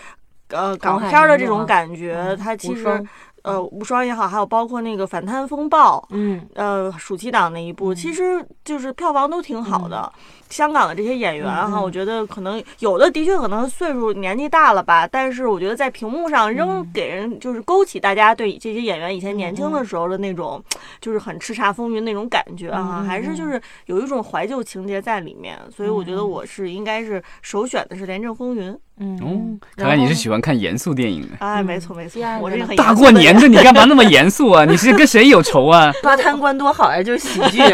[0.54, 3.08] 呃，港片的这种感觉，它其实，
[3.42, 10.12] 呃，无双也好，还有包括那个反贪风暴，嗯，呃，暑期档那一部，其实就是票房都挺好的。
[10.54, 20.63] 香港的这些演员哈，我觉得可能有的的确可能岁数年纪大了吧，但是我觉得在屏幕上仍给人就是勾起大家对这些演员以前年轻的时候的那种，
[21.02, 28.72] 就是很叱咤风云那种感觉啊，还是就是有一种怀旧情节在里面，所以我觉得我是应该是首选的是《廉政风云》。
[29.00, 31.30] 嗯，看来你是喜欢看严肃电影的。
[31.39, 34.66] 哎，没错没错，我这个大过年的你干嘛那么严肃啊？
[34.70, 35.92] 你是跟谁有仇啊？
[36.04, 37.60] 抓贪官多好呀，就是喜剧。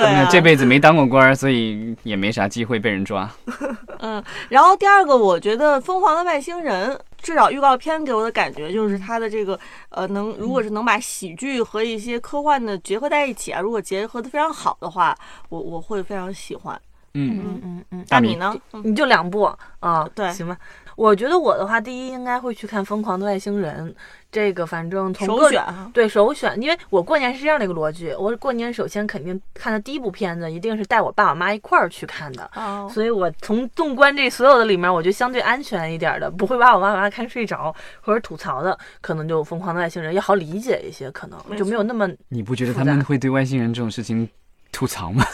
[0.00, 3.30] 对，这辈子没当过官，所以也没啥机会被人抓。
[4.00, 6.90] 嗯，然后第二个，我觉得《疯狂的外星人》，
[7.22, 9.58] 至少预告片给我的感觉就是它的这个
[9.90, 15.16] 呃，能如果是能把喜剧和一些科幻的结合在一起啊，如果结合的非常好的话，
[15.48, 16.78] 我我会非常喜欢。
[17.16, 18.52] 嗯嗯嗯嗯，那你呢？
[18.82, 19.42] 你就两部
[19.78, 20.08] 啊？
[20.16, 20.58] 对，行吧。
[20.96, 23.88] 我觉得我的话，第一应该会去看《疯狂的外星人》，
[24.30, 44.28] 这个反正从首选对首选，因为我过年是这样的一个逻辑，我过年首先肯定看的第一部片子一定是带我爸我妈一块儿去看的，哦，所以我从纵观这所有的里面，我就相对安全一点的，不会把我爸我妈看睡着或者吐槽的，可能就《疯狂的外星人》也好理解一些，可能就没有那么你不觉得他们会对外星人这种事情
[44.72, 45.24] 吐槽吗？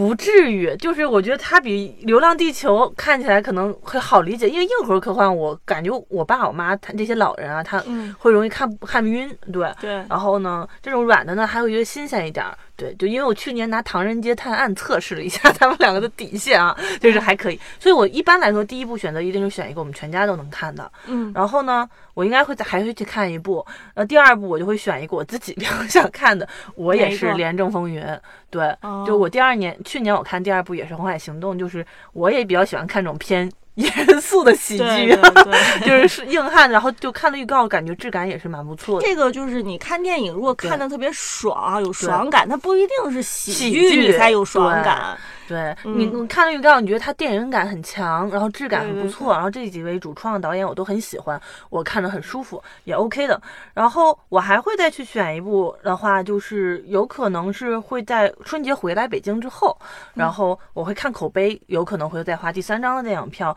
[0.00, 7.84] 不至于，就是我觉得它比《流浪地球》看起来可能会好理解，因为硬核科幻，我感觉我爸我妈他这些老人啊，他
[8.18, 9.90] 会容易看看晕，对对。
[10.08, 12.46] 然后呢，这种软的呢，还会觉得新鲜一点。
[12.80, 28.02] 对，就因为我去年拿《唐人街探案》测试了一下 他们两个的底线啊，就是还可以，所以我一般来说第一步选择一定是选一个我们全家都能看的，嗯，然后呢，我应该会再还会去看一部，呃，第二部我就会选一个我自己比较 想看的，我也是《廉政风云》，
[28.48, 28.74] 对，
[29.06, 33.50] 就我第二年去年我看第二部也是《红海行动》，就是我也比较喜欢看这种偏。
[33.74, 35.16] 严肃的喜剧，
[35.86, 39.06] 就是硬汉，然后就看了预告，感觉质感也是蛮不错的。
[39.06, 45.16] 这个就是你看电影，如果看的特别爽，有爽感，它不一定是喜剧你才有爽感。
[45.48, 53.40] 对你，你看了预告，你觉得它电影感很强，然后质感很不错，然后这几位主创导演我都很喜欢，我看着很舒服，也 OK 的。
[53.74, 59.76] 然后我还会再去选一部的话，就是有可能是会在春节回来北京之后，
[60.14, 63.56] 然后我会看口碑，有可能会再花第三张的电影票。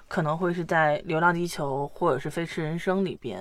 [0.11, 3.39] 可能会是在《流浪地球》或者是《飞驰人生》里边，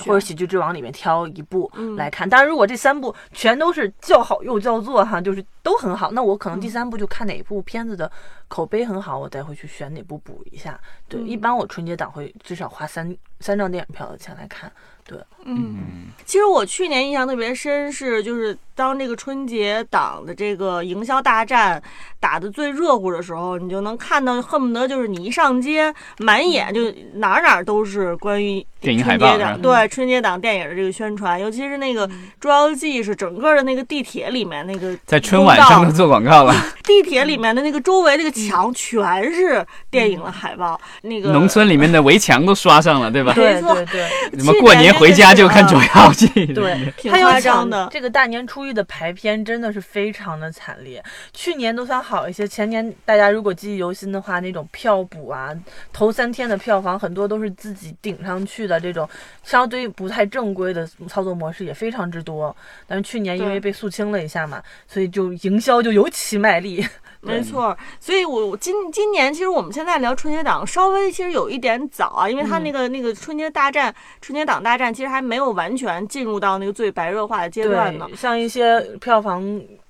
[0.00, 2.28] 或者《喜剧之王》里面挑一部来看。
[2.28, 8.10] 当然，如果这三部全都是叫好又叫座哈，就是都很好，那我可能第三部就看哪一部片子的
[8.48, 10.76] 口碑很好，我再会去选哪部补一下。
[11.08, 14.72] 对，一般我春节档会至少花三三张电影票的钱来看。
[15.04, 21.82] 对，嗯，其实我去年印象特别深是，就是当这个春节档的这个营销大战
[22.20, 32.06] 打的最热乎的时候，你就能看到，恨不得就是你一上街，满眼就哪哪都是关于电影海报，对春节档电影的这个宣传，尤其是那个
[32.40, 43.32] 《捉妖记》是整个的那个地铁里面那个在春晚上都做广告了， 地铁里面的那个周围那个墙全是电影的海报，那个农村里面的围墙都刷上了，对吧？
[43.34, 44.92] 对对对，你们过年。
[45.02, 47.88] 回家就看《捉妖记》，对，挺夸张的。
[47.90, 51.02] 这个大年初一的排片真的是非常的惨烈。
[51.32, 55.48] 去年都算好一些，前年大家如果记忆犹新的话，那种票补啊，
[55.92, 59.08] 头三天的票房很多都是自己顶上去的，这种
[59.42, 62.54] 相对不太正规的操作模式也非常之多。
[62.86, 66.84] 但是去年因为被肃清了一下嘛，所以就营销就尤其卖力。
[67.24, 78.08] 没错，所以，我今今年其实我们现在聊春节档稍微其实有一点早啊，因为它那个那个春节大战、春节档大战其实还没有完全进入到那个最白热化的阶段呢。
[78.16, 79.40] 像一些票房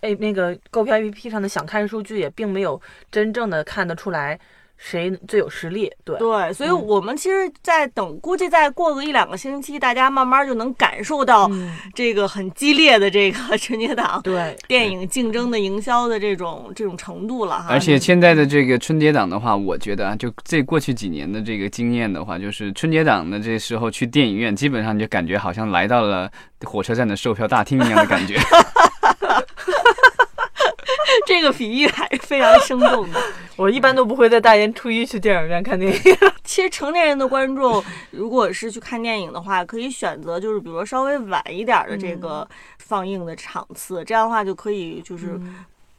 [0.02, 2.78] 诶那个购票 APP 上的想看数据也并没有
[3.10, 4.38] 真正的看得出来。
[4.84, 5.88] 谁最有实力？
[6.04, 11.48] 对对，所以我们其实，在等，估计再过个一两个星期，大家慢慢就能感受到
[11.94, 17.68] 这个很激烈的这个 春节档对电影竞争的营销的这种这种程度了哈。
[17.70, 26.28] 而且现在的这个春节档的话，我觉得啊，就这过去几年的这个经验的话，就是春节档的这时候去电影院，基本上就感觉好像来到了
[26.64, 28.36] 火车站的售票大厅一样的感觉。
[31.26, 33.20] 这个比喻还是非常生动的。
[33.56, 36.00] 我一般都不会在大年初一去电影院看电影。
[36.44, 42.46] 其实成年人的观众，如果是去看电影的话，可以选择就是比如说稍微晚一点的这个
[42.78, 45.40] 放映的场次，这样的话就可以就是。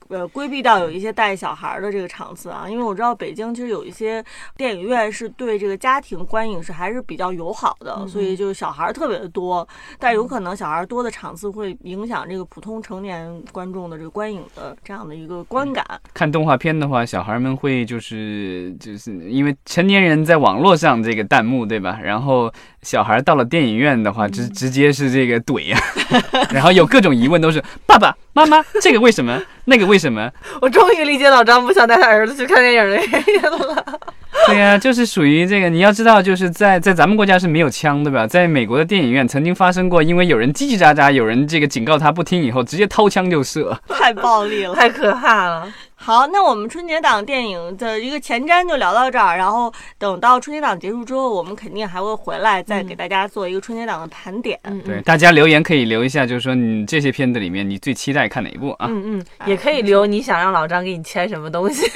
[0.09, 4.23] 呃，规避到有一些带小孩的这个场次啊，因为我知道北京其实有一些
[4.57, 9.67] 电影院是对这个家庭观影是还是比较友好的，所以就是小孩特别的多，
[9.99, 15.85] 但有可能小孩多的场次会影响这个普通成年观众的这个观影的这样的一个观感。
[16.13, 21.99] 看动画片的话，小孩们会就是就是因为成年人在网络上这个弹幕对吧？
[22.03, 22.51] 然后
[22.83, 25.77] 小孩到了电影院的话，直直接是这个怼呀，
[26.51, 29.41] 然后有各种疑问都是爸爸妈妈这个为什么？
[29.65, 30.29] 那个为什么？
[30.61, 33.85] 我终于理解老张不想带他儿子去看电影的原因了。
[34.47, 38.27] 对呀，就是属于这个，你要知道，就是在在咱们国家是没有枪，对吧？
[38.27, 45.67] 在美国的电影院曾经发生过，因为有人叽叽喳喳，有人这个警告他不听以后，直接掏枪就射，太暴力了，太可怕了。
[46.05, 54.59] 好，那我们春节档电影的一个前瞻就聊到这儿，然后等到春节档结束之后，我们肯定还会回来再给大家做一个春节档的盘点。
[54.83, 58.87] 对，大家留言可以留一下，就是说你这些片子里面你最期待看哪一部啊？
[58.89, 61.89] 嗯嗯，也可以留你想让老张给你签什么东西。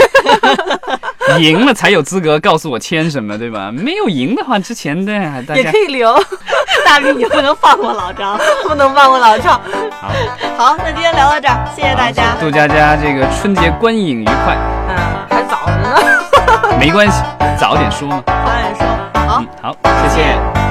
[1.40, 3.72] 赢了才有资格告诉我签什么，对吧？
[3.72, 5.14] 没有赢的话，之前的
[5.44, 6.14] 大家也可以留。
[6.86, 9.60] 大明，你不能放过老张， 不能放过老赵。
[10.00, 10.10] 好，
[10.58, 14.56] 好，那今天聊到这儿，谢谢大家，祝佳佳这个春节观影愉快。
[14.90, 14.96] 嗯，
[15.30, 16.78] 还早着呢。
[16.80, 17.22] 没关系，
[17.60, 18.24] 早点说嘛。
[18.26, 18.88] 早点说。
[19.28, 20.67] 好，好，谢谢。